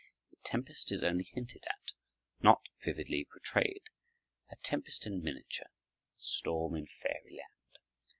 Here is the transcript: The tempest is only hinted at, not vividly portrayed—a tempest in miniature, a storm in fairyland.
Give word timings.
The 0.31 0.37
tempest 0.43 0.91
is 0.91 1.03
only 1.03 1.25
hinted 1.25 1.63
at, 1.69 1.93
not 2.39 2.61
vividly 2.83 3.23
portrayed—a 3.31 4.55
tempest 4.63 5.05
in 5.05 5.21
miniature, 5.21 5.67
a 5.69 6.19
storm 6.19 6.73
in 6.73 6.87
fairyland. 6.87 7.77